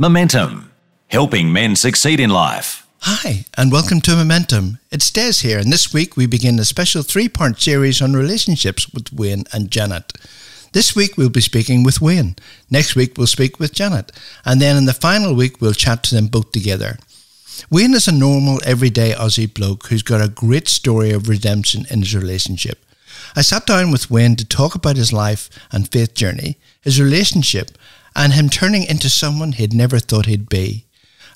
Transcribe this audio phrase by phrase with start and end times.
[0.00, 0.70] Momentum,
[1.08, 2.86] helping men succeed in life.
[3.00, 4.78] Hi, and welcome to Momentum.
[4.92, 8.88] It's Des here, and this week we begin a special three part series on relationships
[8.94, 10.12] with Wayne and Janet.
[10.72, 12.36] This week we'll be speaking with Wayne.
[12.70, 14.12] Next week we'll speak with Janet.
[14.44, 16.98] And then in the final week we'll chat to them both together.
[17.68, 22.02] Wayne is a normal, everyday Aussie bloke who's got a great story of redemption in
[22.02, 22.84] his relationship.
[23.34, 27.72] I sat down with Wayne to talk about his life and faith journey, his relationship,
[28.18, 30.84] and him turning into someone he'd never thought he'd be.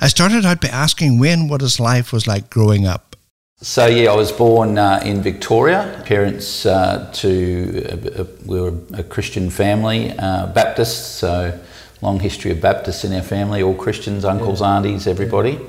[0.00, 3.14] I started out by asking Wayne what his life was like growing up.
[3.60, 6.02] So yeah, I was born uh, in Victoria.
[6.04, 11.20] Parents uh, to uh, uh we were a Christian family, uh, Baptists.
[11.20, 11.56] So
[12.00, 14.74] long history of Baptists in our family, all Christians, uncles, yeah.
[14.74, 15.60] aunties, everybody.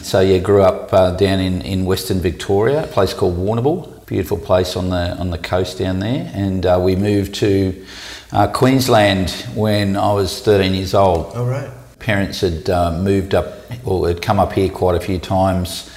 [0.00, 4.38] So yeah, grew up uh, down in, in Western Victoria, a place called Warrnambool, beautiful
[4.38, 7.86] place on the on the coast down there, and we moved to
[8.32, 11.32] uh, Queensland when I was 13 years old.
[11.34, 11.70] Oh, right.
[11.98, 13.46] Parents had uh, moved up
[13.84, 15.90] or had come up here quite a few times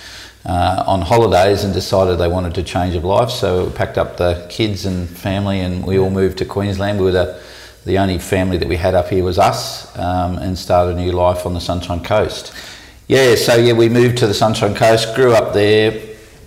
[0.46, 3.30] uh, on holidays and decided they wanted to change of life.
[3.30, 7.00] So we packed up the kids and family and we all moved to Queensland.
[7.00, 7.42] We were the,
[7.86, 11.12] the only family that we had up here was us um, and started a new
[11.14, 12.54] life on the Sunshine Coast.
[13.08, 15.92] Yeah, so yeah, we moved to the Sunshine Coast, grew up there,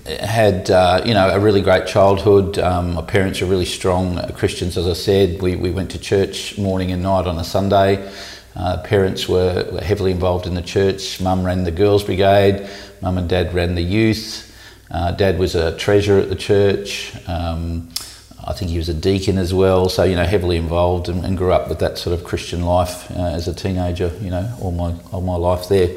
[0.09, 2.59] had uh, you know a really great childhood.
[2.59, 5.43] Um, my parents were really strong Christians, as I said.
[5.43, 8.11] We, we went to church morning and night on a Sunday.
[8.57, 11.21] Uh, parents were, were, heavily involved in the church.
[11.21, 12.69] Mum ran the girls' brigade.
[13.03, 14.45] Mum and dad ran the youth.
[14.91, 17.15] Uh, dad was a treasurer at the church.
[17.29, 17.89] Um,
[18.45, 19.89] I think he was a deacon as well.
[19.89, 23.11] So you know, heavily involved and, and grew up with that sort of Christian life
[23.11, 24.11] uh, as a teenager.
[24.21, 25.89] You know, all my all my life there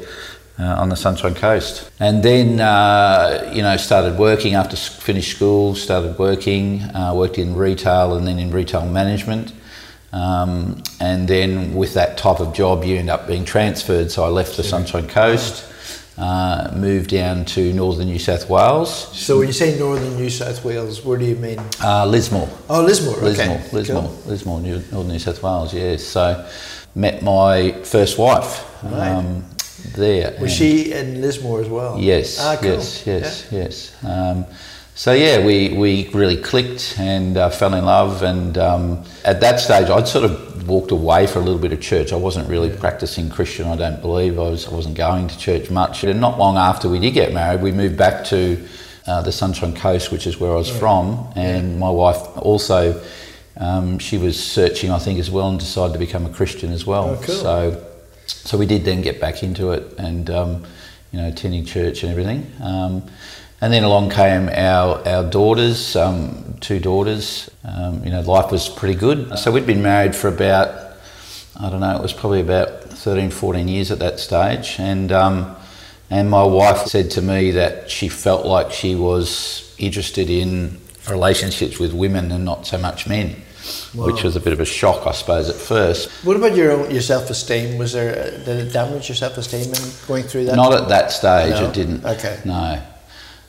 [0.61, 1.89] uh, on the Sunshine Coast.
[1.99, 7.55] And then, uh, you know, started working after finished school, started working, uh, worked in
[7.55, 9.53] retail and then in retail management.
[10.13, 14.11] Um, and then with that type of job, you end up being transferred.
[14.11, 15.67] So I left the Sunshine Coast.
[16.17, 19.17] Uh, moved down to northern New South Wales.
[19.17, 21.57] So when you say northern New South Wales, where do you mean?
[21.81, 22.49] Uh, Lismore.
[22.69, 23.15] Oh, Lismore.
[23.15, 23.69] Lismore, okay.
[23.71, 24.21] Lismore, cool.
[24.27, 25.73] Lismore, northern New South Wales.
[25.73, 26.03] Yes.
[26.03, 26.47] So
[26.93, 28.67] met my first wife.
[28.83, 29.09] Right.
[29.09, 29.45] Um,
[29.95, 30.35] there.
[30.39, 31.99] Was she in Lismore as well?
[31.99, 32.71] Yes, ah, cool.
[32.71, 33.59] yes, yes, yeah.
[33.59, 34.03] yes.
[34.03, 34.45] Um,
[34.93, 38.23] so yeah, we, we really clicked and uh, fell in love.
[38.23, 41.81] And um, at that stage, I'd sort of walked away for a little bit of
[41.81, 42.13] church.
[42.13, 42.79] I wasn't really yeah.
[42.79, 43.67] practicing Christian.
[43.67, 44.67] I don't believe I was.
[44.67, 46.03] I wasn't going to church much.
[46.03, 48.63] And not long after we did get married, we moved back to
[49.07, 50.79] uh, the Sunshine Coast, which is where I was yeah.
[50.79, 51.33] from.
[51.35, 53.01] And my wife also.
[53.57, 56.85] Um, she was searching, I think, as well, and decided to become a Christian as
[56.85, 57.09] well.
[57.09, 57.35] Oh, cool.
[57.35, 57.90] So
[58.31, 60.65] so we did then get back into it and um,
[61.11, 62.51] you know attending church and everything.
[62.61, 63.03] Um,
[63.61, 67.49] and then along came our our daughters, um, two daughters.
[67.63, 69.37] Um, you know, life was pretty good.
[69.37, 70.97] So we'd been married for about
[71.59, 75.11] I don't know, it was probably about 13, 14 years at that stage, and.
[75.11, 75.55] Um,
[76.11, 80.77] and my wife said to me that she felt like she was interested in
[81.09, 83.41] relationships with women and not so much men
[83.95, 84.05] wow.
[84.05, 86.09] which was a bit of a shock, I suppose, at first.
[86.25, 87.77] What about your own, your self esteem?
[87.77, 90.55] Was there did it damage your self esteem in going through that?
[90.55, 91.51] Not at that stage.
[91.51, 91.69] No?
[91.69, 92.05] It didn't.
[92.05, 92.39] Okay.
[92.45, 92.81] No.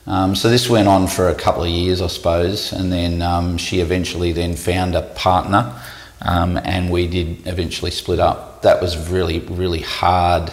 [0.05, 3.57] Um, so this went on for a couple of years, I suppose, and then um,
[3.57, 5.73] she eventually then found a partner,
[6.21, 8.63] um, and we did eventually split up.
[8.63, 10.51] That was really, really hard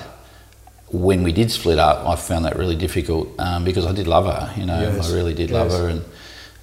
[0.92, 4.26] when we did split up, I found that really difficult um, because I did love
[4.26, 4.52] her.
[4.60, 5.10] You know, yes.
[5.10, 5.72] I really did yes.
[5.72, 6.04] love her, and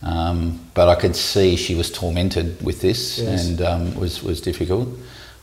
[0.01, 3.47] um, but I could see she was tormented with this yes.
[3.47, 4.89] and um, was was difficult.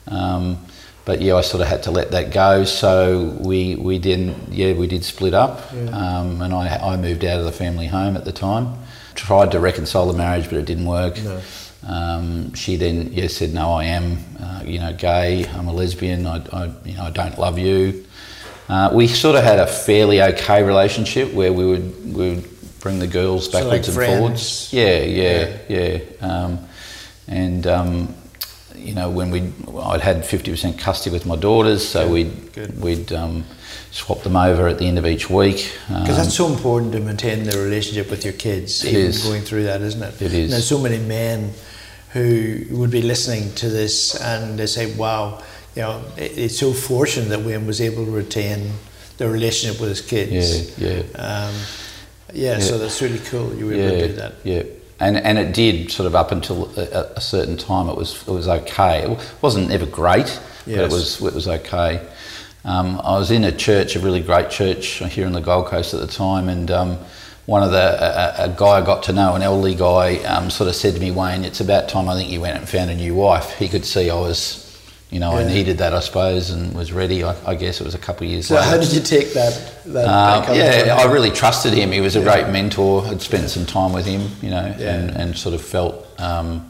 [0.07, 0.59] Um,
[1.05, 2.65] but yeah, I sort of had to let that go.
[2.65, 5.91] So we we did yeah we did split up, yeah.
[5.91, 8.79] Um, and I I moved out of the family home at the time.
[9.15, 11.23] Tried to reconcile the marriage, but it didn't work.
[11.23, 11.41] No.
[11.87, 15.47] Um, she then yeah said no, I am uh, you know gay.
[15.47, 16.27] I'm a lesbian.
[16.27, 18.07] I, I you know I don't love you.
[18.69, 22.54] Uh, we sort of had a fairly okay relationship where we would we would
[22.85, 24.73] bring the girls backwards so like and forwards.
[24.73, 25.99] Yeah, yeah, yeah.
[25.99, 25.99] yeah.
[26.21, 26.59] Um,
[27.27, 28.15] and um,
[28.77, 29.51] you know, when we
[29.81, 32.81] I'd had fifty percent custody with my daughters, so we'd Good.
[32.81, 33.45] we'd um,
[33.91, 35.73] swap them over at the end of each week.
[35.89, 39.25] Because that's so important to maintain the relationship with your kids, even is.
[39.25, 40.23] going through that, isn't it?
[40.23, 40.51] It is.
[40.51, 41.53] there's so many men
[42.13, 45.43] who would be listening to this and they say, "Wow."
[45.75, 48.71] You know, it's so fortunate that Wayne was able to retain
[49.17, 50.79] the relationship with his kids.
[50.79, 51.03] Yeah, yeah.
[51.19, 51.55] Um,
[52.35, 53.55] yeah, yeah, so that's really cool.
[53.55, 54.35] You were yeah, able to do that.
[54.45, 54.63] Yeah,
[55.01, 57.89] and and it did sort of up until a, a, certain time.
[57.89, 59.11] It was it was okay.
[59.11, 60.41] It wasn't ever great, yes.
[60.67, 62.07] but it was it was okay.
[62.65, 65.93] Um, I was in a church, a really great church here in the Gold Coast
[65.93, 66.99] at the time, and um,
[67.47, 70.69] one of the a, a, guy I got to know, an elderly guy, um, sort
[70.69, 72.95] of said to me, Wayne, it's about time I think you went and found a
[72.95, 73.59] new wife.
[73.59, 74.64] He could see I was
[75.15, 77.23] you know, I needed that, I suppose, and was ready.
[77.23, 78.69] I, I guess it was a couple of years So later.
[78.69, 79.53] how did you take that?
[79.87, 80.07] that,
[80.49, 80.57] that
[80.87, 81.93] yeah, I really trusted him.
[81.93, 82.25] He was a Yeah.
[82.43, 83.05] great mentor.
[83.07, 84.93] I'd spent some time with him, you know, Yeah.
[84.95, 86.69] and, and sort of felt, um,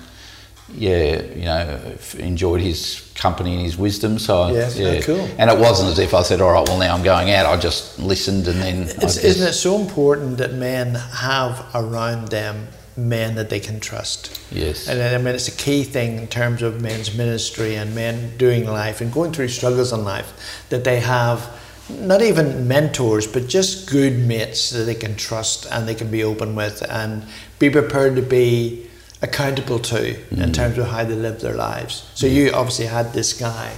[0.74, 1.80] yeah, you know,
[2.18, 4.18] enjoyed his company and his wisdom.
[4.18, 5.00] So, I- Yes, oh, yeah.
[5.00, 5.26] cool.
[5.38, 7.46] And it wasn't as if I said, all right, well, now I'm going out.
[7.46, 8.82] I just listened and then.
[9.02, 14.40] Isn't it so important that men have around them men that they can trust?
[14.52, 14.88] Yes.
[14.88, 18.66] And I mean, it's a key thing in terms of men's ministry and men doing
[18.66, 20.32] life and going through struggles in life
[20.70, 21.48] that they have
[21.90, 26.24] not even mentors, but just good mates that they can trust and they can be
[26.24, 27.22] open with and
[27.58, 28.86] be prepared to be
[29.20, 30.42] accountable to Mm.
[30.42, 32.04] in terms of how they live their lives.
[32.14, 33.70] So you obviously had this guy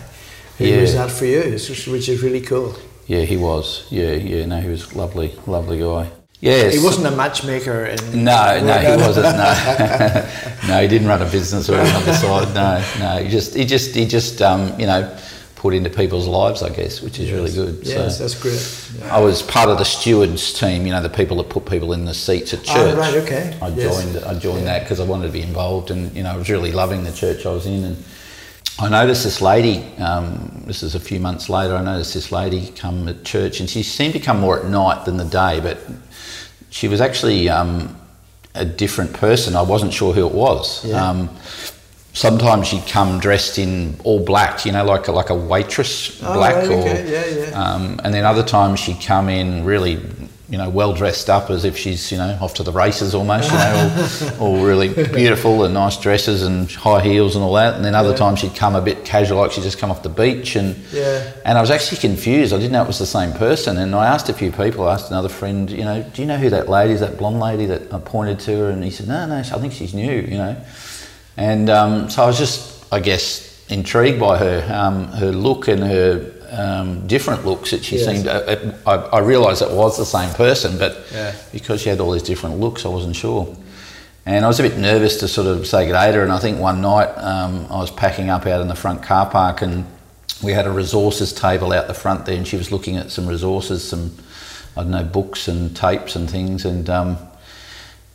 [0.58, 0.80] who Yeah.
[0.80, 2.76] was that for you, which which is really cool.
[3.06, 3.84] Yeah, he was.
[3.90, 4.46] Yeah, yeah.
[4.46, 6.10] No, he was lovely, lovely guy.
[6.40, 6.74] Yes.
[6.74, 9.36] He wasn't a matchmaker in No, no, he wasn't.
[9.36, 10.28] No,
[10.68, 12.54] no, he didn't run a business or anything on the side.
[12.54, 15.16] No, no, he just, he just, he just, um, you know,
[15.54, 17.78] put into people's lives, I guess, which is really good.
[17.86, 19.10] Yes, so, that's great.
[19.10, 20.84] I was part of the stewards team.
[20.86, 22.98] You know, the people that put people in the seats at Ah, church.
[22.98, 23.56] right, okay.
[23.62, 23.96] I Yes.
[23.96, 24.24] joined.
[24.24, 26.70] I joined that because I wanted to be involved, and you know, I was really
[26.70, 27.96] loving the church I was in, and.
[28.78, 32.66] I noticed this lady, um, this is a few months later, I noticed this lady
[32.76, 35.78] come at church and she seemed to come more at night than the day, but
[36.76, 37.96] she was actually um,
[38.54, 39.56] a different person.
[39.56, 40.84] I wasn't sure who it was.
[40.84, 41.08] Yeah.
[41.08, 41.30] Um,
[42.12, 46.34] sometimes she'd come dressed in all black, you know, like a, like a waitress Oh,
[46.34, 47.62] black, right, or yeah, yeah.
[47.62, 50.02] Um, and then other times she'd come in really,
[50.48, 53.50] you know, well dressed up as if she's, you know, off to the races almost,
[53.50, 57.74] you know, all, all really beautiful and nice dresses and high heels and all that.
[57.74, 58.16] And then other Yeah.
[58.16, 60.76] times she'd come a bit casual, like she'd just come off the beach and.
[60.92, 61.32] Yeah.
[61.44, 62.52] And I was actually confused.
[62.52, 63.76] I didn't know it was the same person.
[63.78, 64.86] And I asked a few people.
[64.88, 67.40] I asked another friend, you know, do you know who that lady is, that blonde
[67.40, 68.70] lady that I pointed to her?
[68.70, 70.56] And he said, no, no, I think she's new, you know.
[71.36, 75.82] And um, so I was just, I guess, intrigued by her, um, her look and
[75.82, 78.06] her um, different looks that she Yes.
[78.06, 78.26] seemed.
[78.28, 81.32] Uh, I, I realised it was the same person, but Yeah.
[81.52, 83.54] because she had all these different looks, I wasn't sure.
[84.24, 86.22] And I was a bit nervous to sort of say good day to her.
[86.24, 89.26] And I think one night um, I was packing up out in the front car
[89.30, 89.84] park and
[90.42, 93.26] we had a resources table out the front there and she was looking at some
[93.28, 94.12] resources, some,
[94.76, 96.64] I don't know, books and tapes and things.
[96.64, 97.18] And um,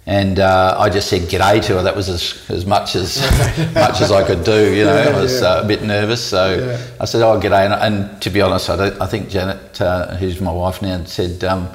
[0.08, 1.84] and uh, I just said g'day to her.
[1.84, 3.20] That was as, as much as
[3.76, 4.74] much as I could do.
[4.74, 5.48] You know, Yeah, I was yeah.
[5.48, 6.78] uh, a bit nervous, so Yeah.
[7.00, 10.16] I said, "Oh, g'day." And, and to be honest, I, don't, I think Janet, uh,
[10.18, 11.70] who's my wife now, said, um,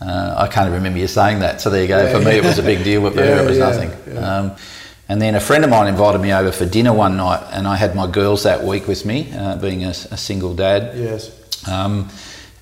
[0.00, 2.10] uh, "I can't remember you saying that." So there you go.
[2.12, 3.00] For me, it was a big deal.
[3.02, 3.90] But for her, it was nothing.
[4.18, 4.56] Um,
[5.08, 7.76] and then a friend of mine invited me over for dinner one night, and I
[7.76, 10.96] had my girls that week with me, uh, being a, a single dad.
[10.96, 11.30] Yes.
[11.68, 12.08] Um,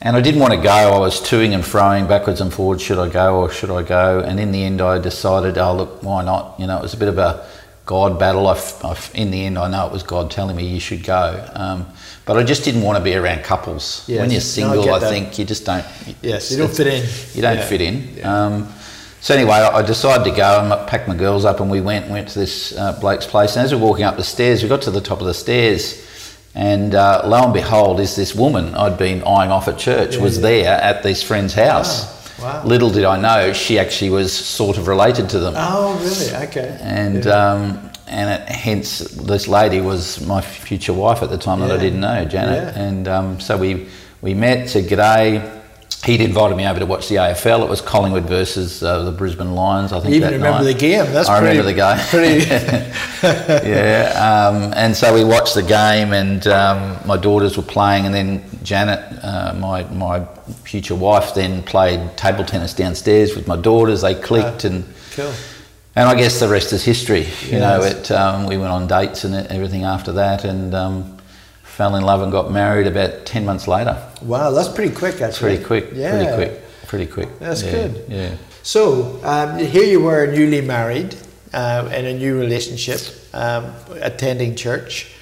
[0.02, 0.70] and I didn't want to go.
[0.70, 2.82] I was toing and froing backwards and forwards.
[2.82, 4.20] Should I go or should I go?
[4.20, 6.58] And in the end, I decided, oh look, why not?
[6.58, 7.46] You know, it was a bit of a
[7.86, 8.46] God battle.
[8.46, 8.54] I
[8.84, 11.46] I in the end, I know it was God telling me you should go.
[11.54, 11.86] Um,
[12.24, 14.04] but I just didn't want to be around couples.
[14.06, 14.20] Yes.
[14.20, 15.84] When you're No, I single, I, think you just don't.
[16.22, 17.06] Yes, you don't fit in.
[17.34, 17.64] You don't Yeah.
[17.66, 18.16] fit in.
[18.16, 18.44] Yeah.
[18.46, 18.68] Um,
[19.20, 22.08] so anyway, I I decided to go and packed my girls up, and we went
[22.08, 23.56] went to this uh, Blake's place.
[23.56, 25.34] And as we were walking up the stairs, we got to the top of the
[25.34, 26.06] stairs,
[26.54, 30.22] and uh, lo and behold, is this woman I'd been eyeing off at church Yeah,
[30.22, 30.42] was yeah.
[30.42, 32.18] there at this friend's house.
[32.40, 32.64] Wow.
[32.64, 36.46] Little did I know, she actually was sort of related to them, Oh, really?
[36.48, 36.78] Okay.
[36.80, 37.52] and Yeah.
[37.52, 41.76] um, and it, hence this lady was my future wife at the time that I
[41.76, 42.74] didn't know, Janet.
[42.74, 42.82] Yeah.
[42.82, 43.86] And um, so we
[44.20, 45.59] we met, said g'day.
[46.04, 47.62] He'd invited me over to watch the AFL.
[47.62, 49.92] It was Collingwood versus uh, the Brisbane Lions.
[49.92, 50.72] I think You even remember night.
[50.72, 51.04] the game.
[51.12, 52.06] That's I pretty, remember the game.
[52.08, 53.68] Pretty.
[53.68, 58.14] yeah, um, and so we watched the game, and um, my daughters were playing, and
[58.14, 60.24] then Janet, uh, my my
[60.64, 64.00] future wife, then played table tennis downstairs with my daughters.
[64.00, 65.34] They clicked, and cool.
[65.96, 67.26] and I guess the rest is history.
[67.46, 68.10] You know, it.
[68.10, 71.19] Um, we went on dates and everything after that, and um,
[71.70, 73.96] fell in love and got married about ten months later.
[74.22, 75.56] Wow, that's pretty quick, actually.
[75.56, 75.86] Pretty quick.
[75.94, 76.10] Yeah.
[76.10, 76.62] Pretty quick.
[76.86, 77.38] Pretty quick.
[77.38, 78.04] That's Yeah, good.
[78.08, 78.34] Yeah.
[78.62, 81.16] So um, here you were newly married
[81.54, 83.00] uh, in a new relationship,
[83.32, 83.72] um,
[84.02, 85.12] attending church.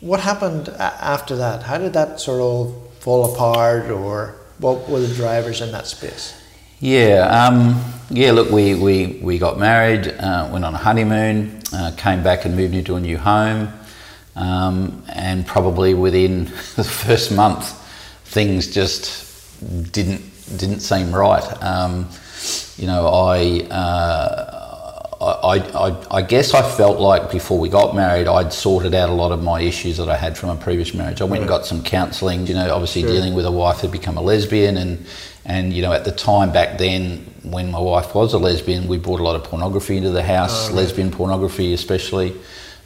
[0.00, 1.62] What happened after that?
[1.62, 6.34] How did that sort of fall apart, or what were the drivers in that space?
[6.80, 8.32] Yeah, um, yeah.
[8.32, 12.54] Look, we, we, we got married, uh, went on a honeymoon, uh, came back and
[12.54, 13.72] moved into a new home,
[14.36, 16.44] um, and probably within
[16.76, 17.72] the first month,
[18.26, 19.24] things just
[19.92, 20.22] didn't
[20.56, 21.42] didn't seem right.
[21.62, 22.08] Um,
[22.76, 24.56] you know, I, uh,
[25.20, 25.56] I,
[25.88, 29.32] I I guess I felt like before we got married, I'd sorted out a lot
[29.32, 31.20] of my issues that I had from a previous marriage.
[31.20, 32.46] I went and got some counselling.
[32.46, 33.10] You know, obviously Sure.
[33.10, 35.06] dealing with a wife who'd become a lesbian and
[35.46, 38.98] and you know, at the time back then, when my wife was a lesbian, we
[38.98, 40.76] brought a lot of pornography into the house, Oh, right.
[40.82, 42.34] lesbian pornography especially.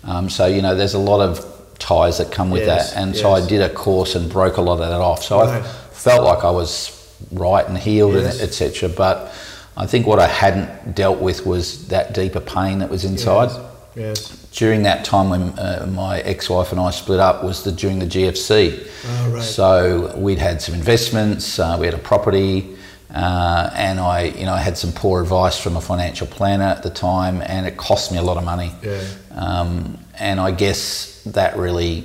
[0.04, 1.47] Um, so you know, there's a lot of
[1.78, 3.02] ties that come with Yes, that.
[3.02, 5.23] And so I did a course and broke a lot of that off.
[5.25, 5.62] So Right.
[5.62, 6.97] I felt like I was
[7.33, 8.35] right and healed Yes.
[8.35, 8.88] and etc.
[8.88, 9.33] But
[9.76, 13.50] I think what I hadn't dealt with was that deeper pain that was inside.
[13.97, 14.28] Yes.
[14.52, 18.07] During that time when uh, my ex-wife and I split up was the, during the
[18.07, 18.87] GFC.
[19.09, 19.42] Oh, right.
[19.42, 22.76] So we'd had some investments, uh, we had a property,
[23.14, 26.83] uh, and I, you know, I had some poor advice from a financial planner at
[26.83, 28.73] the time, and it cost me a lot of money.
[28.83, 29.02] Yeah.
[29.33, 32.05] Um, and I guess that really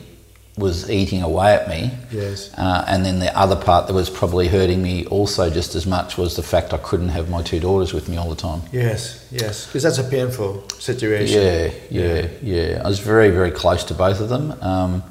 [0.58, 1.92] was eating away at me.
[2.12, 2.54] Yes.
[2.58, 6.18] Uh, and then the other part that was probably hurting me also just as much
[6.18, 8.62] was the fact I couldn't have my two daughters with me all the time.
[8.72, 9.28] Yes.
[9.32, 9.66] Yes.
[9.66, 11.42] Because that's a painful situation.
[11.42, 12.82] Yeah, yeah, yeah.
[12.84, 14.54] I was very, very close to both of them.
[14.62, 15.04] Um,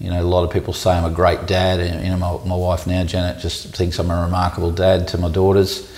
[0.00, 2.48] you know, a lot of people say I'm a great dad, and you know, my,
[2.48, 5.92] my wife now, Janet, just thinks I'm a remarkable dad to my daughters,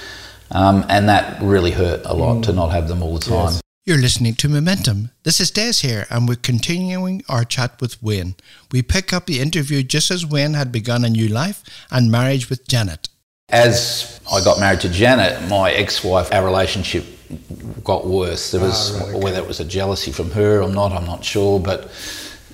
[0.51, 3.53] um, and that really hurt a lot to not have them all the time.
[3.53, 3.63] Yes.
[3.85, 5.11] You're listening to Momentum.
[5.25, 8.37] This is Des here, and we're continuing our chat with Wayne.
[8.71, 12.49] We pick up the interview just as Wayne had begun a new life and marriage
[12.49, 13.09] with Janet.
[13.49, 17.05] As I got married to Janet, my ex-wife, our relationship
[17.83, 18.53] got worse.
[18.53, 19.19] There was Ah, right, okay.
[19.25, 21.91] whether it was a jealousy from her or not, I'm not sure, but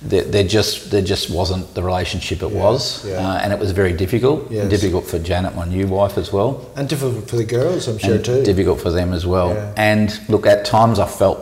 [0.01, 3.15] there, there just there just wasn't the relationship it was, yeah.
[3.17, 4.49] Uh, and it was very difficult.
[4.51, 4.69] Yes.
[4.69, 6.65] Difficult for Janet, my new wife, as well.
[6.75, 8.43] And difficult for the girls, I'm sure, and too.
[8.43, 9.49] difficult for them as well.
[9.53, 9.73] Yeah.
[9.75, 11.39] And look, at times I felt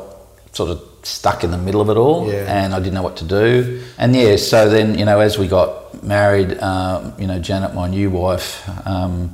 [0.53, 2.45] sort of stuck in the middle of it all, Yeah.
[2.63, 3.81] and I didn't know what to do.
[3.97, 7.87] And yeah, so then you know, as we got married, um, you know, Janet, my
[7.87, 9.33] new wife, um,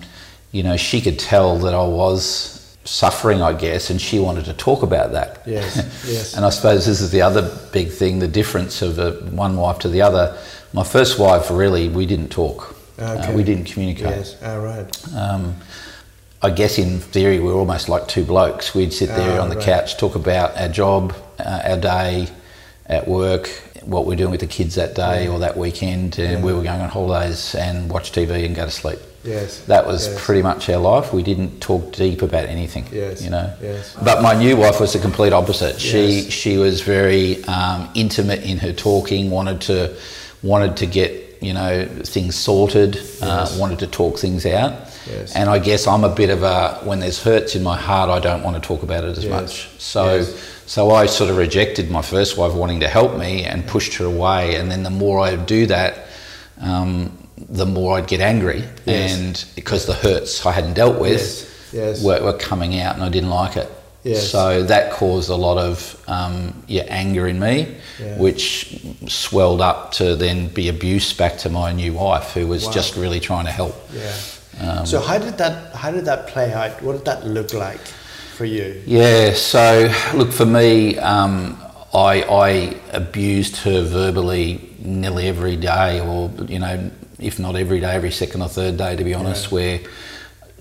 [0.51, 4.53] you know, she could tell that I was suffering, I guess, and she wanted to
[4.53, 5.41] talk about that.
[5.45, 6.35] Yes, yes.
[6.35, 9.79] and I suppose this is the other big thing, the difference of uh, one wife
[9.79, 10.37] to the other.
[10.73, 12.75] My first wife, really, we didn't talk.
[12.99, 13.35] Uh, Okay.
[13.35, 14.05] we didn't communicate.
[14.05, 14.43] Yes.
[14.43, 15.13] All right.
[15.15, 15.55] Um,
[16.41, 18.75] I guess in theory we were almost like two blokes.
[18.75, 19.65] We'd sit there Ah, on the right.
[19.65, 22.27] couch, talk about our job, uh, our day
[22.87, 23.47] at work,
[23.83, 26.81] what we're doing with the kids that day or that weekend, and we were going
[26.81, 28.99] on holidays and watch TV and go to sleep.
[29.23, 29.59] Yes.
[29.67, 30.25] That was Yes.
[30.25, 31.13] pretty much our life.
[31.13, 32.85] We didn't talk deep about anything.
[32.91, 33.53] Yes, You know.
[33.61, 33.95] yes.
[34.03, 35.79] But my new wife was the complete opposite.
[35.79, 36.33] She Yes.
[36.33, 39.29] she was very um, intimate in her talking.
[39.31, 39.91] Wanted to
[40.41, 42.99] wanted to get you know things sorted.
[43.21, 44.71] Uh, wanted to talk things out.
[45.09, 45.35] Yes.
[45.35, 48.19] And I guess I'm a bit of a when there's hurts in my heart, I
[48.19, 49.31] don't want to talk about it as Yes.
[49.41, 49.69] much.
[49.79, 50.15] So.
[50.15, 50.49] Yes.
[50.65, 54.05] So I sort of rejected my first wife wanting to help me and pushed her
[54.05, 54.55] away.
[54.55, 56.05] And then the more I do that,
[56.61, 57.11] um,
[57.49, 58.63] the more I'd get angry.
[58.85, 59.13] Yes.
[59.13, 62.03] And because the hurts I hadn't dealt with Yes, yes.
[62.03, 63.69] Were, were coming out and I didn't like it.
[64.03, 64.29] Yes.
[64.29, 68.17] So that caused a lot of um, yeah, anger in me, Yeah.
[68.17, 72.71] which swelled up to then be abuse back to my new wife, who was Wow.
[72.73, 73.75] just really trying to help.
[73.93, 74.83] Yeah.
[74.83, 76.81] so how did that how did that play out?
[76.81, 77.79] What did that look like
[78.37, 78.81] for you?
[78.85, 81.57] Yeah, so look, for me, um,
[81.93, 87.93] I, I abused her verbally nearly every day, or, you know, if not every day,
[87.93, 89.79] every second or third day, to be honest, where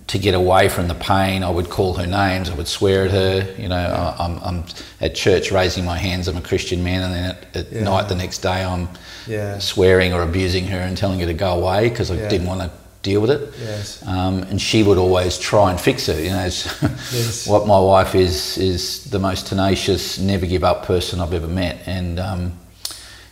[0.08, 3.10] to get away from the pain, I would call her names, I would swear at
[3.12, 3.54] her.
[3.58, 4.64] You know, I, I'm, I'm
[5.00, 7.84] at church raising my hands, I'm a Christian man, and then at, at Yeah.
[7.84, 8.88] night the next day, I'm
[9.26, 9.58] Yeah.
[9.58, 12.28] swearing or abusing her and telling her to go away because I Yeah.
[12.28, 12.70] didn't want to
[13.02, 13.52] deal with it.
[13.60, 14.02] Yes.
[14.06, 16.22] Um, and she would always try and fix it.
[16.24, 16.66] You know, it's
[17.12, 17.46] Yes.
[17.52, 21.78] what my wife is is the most tenacious, never give up person I've ever met,
[21.86, 22.52] and um,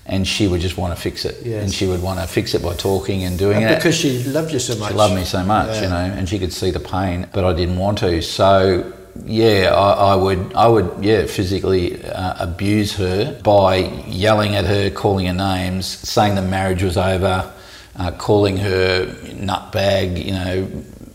[0.07, 1.63] and she would just want to fix it, Yes.
[1.63, 3.77] and she would want to fix it by talking and doing And it.
[3.77, 4.91] because she loved you so much.
[4.91, 5.83] She loved me so much, Yeah.
[5.83, 8.21] you know, and she could see the pain, but I didn't want to.
[8.23, 8.93] So
[9.27, 13.77] yeah, I, I would, I would, yeah, physically uh, abuse her by
[14.07, 17.51] yelling at her, calling her names, saying the marriage was over,
[17.97, 20.69] uh, calling her nutbag, you know,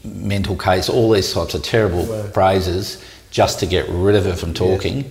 [0.03, 2.23] mental case, all these types of terrible Wow.
[2.33, 5.03] phrases, just to get rid of her from talking.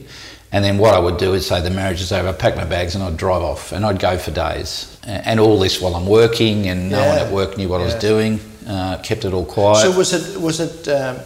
[0.55, 2.65] And then what I would do is say the marriage is over, I'd pack my
[2.65, 4.97] bags and I'd drive off and I'd go for days.
[5.03, 7.97] And all this while I'm working and no one at work knew what I was
[7.97, 9.83] doing, uh, kept it all quiet.
[9.83, 11.19] So was it was it um,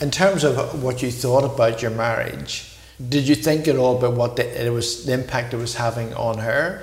[0.00, 2.74] in terms of what you thought about your marriage?
[3.10, 6.14] Did you think at all about what the, it was the impact it was having
[6.14, 6.82] on her?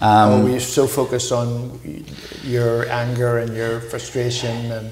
[0.00, 1.78] Um, or were you so focused on
[2.42, 4.90] your anger and your frustration and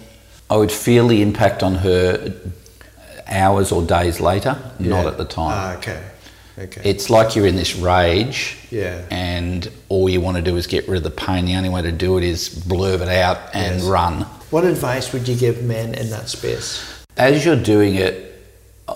[0.48, 2.32] I would feel the impact on her
[3.26, 5.52] hours or days later, not at the time.
[5.52, 6.02] Ah, okay,
[6.58, 6.82] okay.
[6.84, 9.00] It's like you're in this rage, Yeah.
[9.10, 11.44] and all you want to do is get rid of the pain.
[11.46, 13.84] The only way to do it is blurb it out and Yes.
[13.84, 14.26] run.
[14.50, 16.82] what advice would you give men in that space?
[17.16, 18.28] As you're doing it,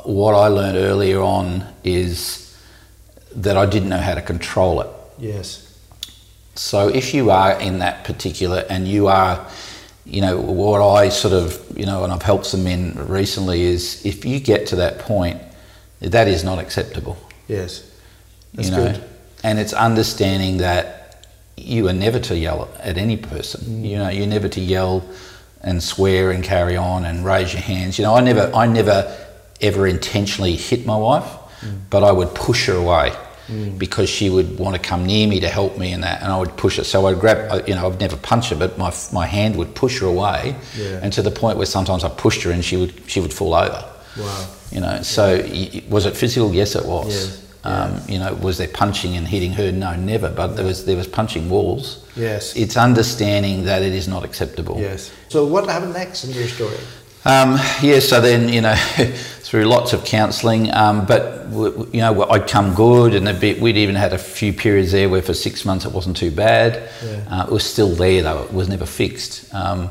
[0.04, 2.52] what I learned earlier on is
[3.34, 4.88] that I didn't know how to control it.
[5.18, 5.62] Yes.
[6.54, 9.46] So if you are in that particular, and you are,
[10.04, 14.04] you know, what I sort of, you know, and I've helped some men recently is
[14.04, 15.40] if you get to that point,
[16.00, 17.16] that is not acceptable.
[17.48, 17.90] Yes.
[18.54, 19.04] That's you know, good.
[19.42, 21.26] and it's understanding that
[21.56, 23.60] you are never to yell at any person.
[23.62, 23.88] Mm.
[23.88, 25.04] You know, you're never to yell
[25.62, 27.98] and swear and carry on and raise your hands.
[27.98, 29.16] You know, I never, I never
[29.60, 31.24] ever intentionally hit my wife,
[31.60, 31.78] mm.
[31.90, 33.12] but I would push her away
[33.48, 33.78] mm.
[33.78, 36.38] because she would want to come near me to help me and that, and I
[36.38, 36.84] would push her.
[36.84, 40.00] So I'd grab, you know, I'd never punch her, but my my hand would push
[40.00, 41.00] her away, Yeah.
[41.02, 43.54] and to the point where sometimes I pushed her and she would she would fall
[43.54, 43.84] over.
[44.18, 44.46] Wow.
[44.70, 46.52] You know, so y was it physical?
[46.54, 47.06] Yes, it was.
[47.08, 47.42] Yes.
[47.64, 49.72] Um, you know, was there punching and hitting her?
[49.72, 50.30] No, never.
[50.30, 52.04] But there was there was punching walls.
[52.16, 52.54] Yes.
[52.56, 54.78] It's understanding that it is not acceptable.
[54.80, 55.10] Yes.
[55.28, 56.76] So what happened next in your story?
[57.24, 58.76] Um, yeah, so then, you know,
[59.42, 63.60] through lots of counselling, um, but, w- you know, I'd come good and a bit,
[63.60, 66.88] we'd even had a few periods there where for six months it wasn't too bad.
[67.04, 67.24] Yeah.
[67.28, 69.52] Uh, it was still there though, it was never fixed.
[69.52, 69.90] Um,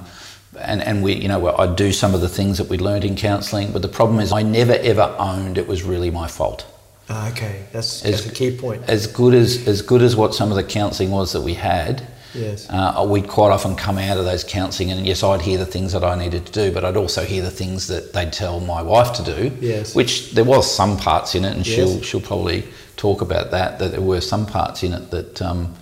[0.59, 3.15] and, and we, you know, I'd do some of the things that we learned in
[3.15, 6.65] counselling, but the problem is I never ever owned it was really my fault.
[7.09, 8.83] Ah, okay, that's, As- that's a key point.
[8.87, 12.07] As good as, as good as what some of the counselling was that we had,
[12.33, 12.67] Yes.
[12.69, 15.93] uh, we'd quite often come out of those counselling and yes, I'd hear the things
[15.93, 18.81] that I needed to do, but I'd also hear the things that they'd tell my
[18.81, 19.51] wife to do.
[19.61, 19.95] Yes.
[19.95, 22.65] Which there was some parts in it, and she'll she'll probably
[22.97, 23.79] talk about that.
[23.79, 25.73] That there were some parts in it that um,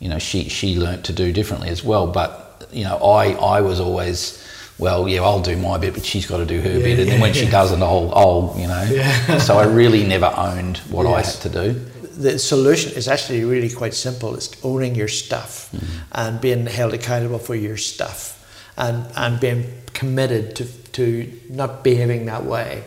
[0.00, 2.08] you know she she learnt to do differently as well.
[2.08, 4.38] But you know, I I was always.
[4.78, 7.08] Well, yeah, I'll do my bit, but she's got to do her Yeah, bit, and
[7.08, 8.82] then yeah, when she doesn't, I'll, I'll, you know.
[8.90, 9.38] Yeah.
[9.46, 11.72] so I really never owned what I had to do.
[12.16, 14.34] the solution is actually really quite simple.
[14.34, 15.98] It's owning your stuff Mm-hmm.
[16.12, 18.18] and being held accountable for your stuff
[18.76, 19.64] and, and being
[19.94, 22.82] committed to, to not behaving that way.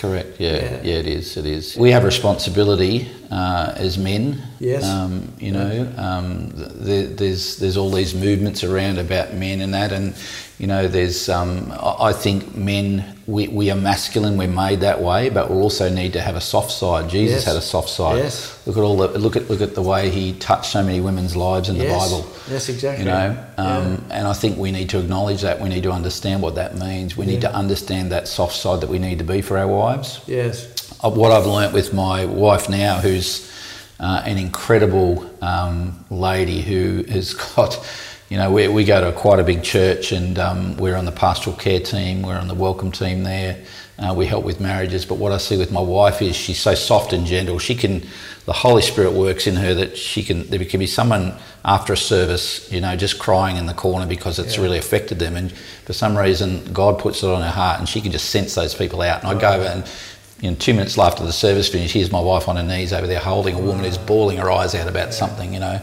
[0.00, 0.40] Correct.
[0.40, 0.80] Yeah, Yeah.
[0.82, 1.36] yeah, it is.
[1.36, 1.76] It is.
[1.76, 4.42] We have responsibility uh, as men.
[4.60, 4.84] Yes.
[4.84, 6.50] Um, you know, um,
[6.84, 10.14] th- there's there's all these movements around about men and that, and
[10.58, 11.28] you know, there's.
[11.28, 14.36] Um, I think men we, we are masculine.
[14.36, 17.10] We're made that way, but we also need to have a soft side.
[17.10, 17.44] Jesus Yes.
[17.44, 18.18] had a soft side.
[18.18, 18.60] Yes.
[18.66, 21.34] Look at all the look at look at the way he touched so many women's
[21.34, 22.26] lives in the Bible.
[22.50, 23.04] Yes, exactly.
[23.04, 23.64] You know, Yeah.
[23.78, 25.60] um, and I think we need to acknowledge that.
[25.60, 27.16] We need to understand what that means.
[27.16, 27.50] We need Yeah.
[27.50, 30.20] to understand that soft side that we need to be for our wives.
[30.26, 30.68] Yes.
[31.04, 33.52] Uh, What I've learnt with my wife now, who's
[34.00, 37.78] uh, an incredible um, lady who has got,
[38.30, 41.12] you know, we, we go to quite a big church and um, we're on the
[41.12, 43.62] pastoral care team, we're on the welcome team there.
[43.98, 46.74] Uh, we help with marriages, but what I see with my wife is she's so
[46.74, 47.60] soft and gentle.
[47.60, 48.02] She can,
[48.44, 50.48] the Holy Spirit works in her that she can.
[50.50, 51.32] There can be someone
[51.64, 54.62] after a service, you know, just crying in the corner because it's Yeah.
[54.62, 55.52] really affected them, and
[55.86, 58.74] for some reason God puts it on her heart, and she can just sense those
[58.74, 59.22] people out.
[59.22, 59.84] And I go over and.
[60.42, 63.18] Know, two minutes after the service finished, here's my wife on her knees over there
[63.20, 65.80] holding a woman who's bawling her eyes out about something, you know.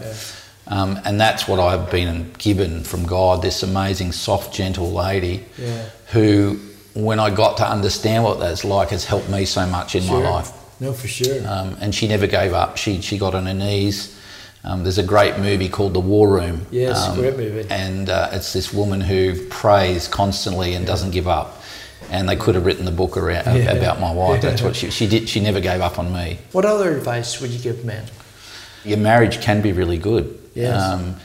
[0.68, 5.84] Um, and that's what I've been given from God this amazing, soft, gentle lady Yeah.
[6.12, 6.60] who,
[6.94, 10.22] when I got to understand what that's like, has helped me so much in Sure.
[10.22, 10.52] my life.
[10.80, 11.42] No, for sure.
[11.48, 12.78] Um, and she never gave up.
[12.78, 14.16] She, she got on her knees.
[14.64, 16.66] Um, there's a great movie called The War Room.
[16.72, 17.68] Yes, um, great movie.
[17.70, 21.61] And uh, it's this woman who prays constantly and doesn't give up.
[22.12, 23.72] And they could have written the book around, Yeah.
[23.72, 24.42] about my wife.
[24.42, 25.28] That's what she, she did.
[25.30, 26.38] She never gave up on me.
[26.52, 28.04] what other advice would you give men?
[28.84, 30.38] Your marriage can be really good.
[30.54, 30.82] Yes.
[30.82, 31.16] Um,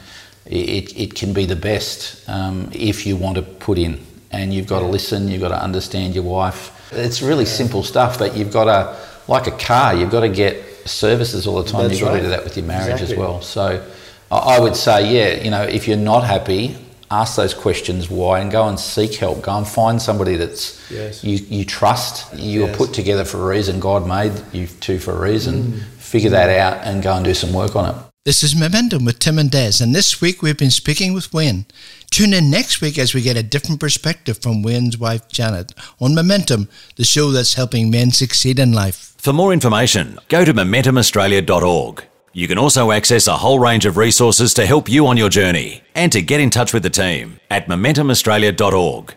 [0.45, 3.99] it, it can be the best um, if you want to put in.
[4.31, 6.71] And you've got to listen, you've got to understand your wife.
[6.93, 8.95] It's really simple stuff, but you've got to,
[9.27, 11.83] like a car, you've got to get services all the time.
[11.89, 13.15] That's you've got to do that with your marriage Exactly.
[13.15, 13.41] as well.
[13.41, 13.85] So
[14.31, 16.77] I I would say, yeah, you know, if you're not happy,
[17.09, 19.41] ask those questions why and go and seek help.
[19.41, 21.23] Go and find somebody that's Yes.
[21.23, 22.25] you, you trust.
[22.35, 22.69] You Yes.
[22.71, 23.79] were put together for a reason.
[23.79, 25.55] God made you two for a reason.
[25.85, 26.01] Mm.
[26.01, 27.95] Figure that out and go and do some work on it.
[28.25, 31.65] This is Momentum with Tim and Des, and this week we've been speaking with Wayne.
[32.11, 36.13] Tune in next week as we get a different perspective from Wayne's wife Janet on
[36.13, 36.67] Momentum,
[36.97, 39.13] the show that's helping men succeed in life.
[39.17, 42.03] For more information, go to MomentumAustralia.org.
[42.37, 45.81] You can also access a whole range of resources to help you on your journey
[45.95, 49.15] and to get in touch with the team at MomentumAustralia.org.